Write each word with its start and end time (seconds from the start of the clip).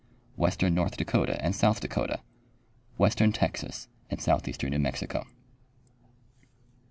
Western 0.35 0.73
North 0.73 0.97
Dakota 0.97 1.39
and 1.45 1.55
South 1.55 1.79
Dakota. 1.79 2.21
Western 2.97 3.31
Texas 3.31 3.87
and 4.09 4.19
southeastern 4.19 4.71
New 4.71 4.79
Mexico. 4.79 5.27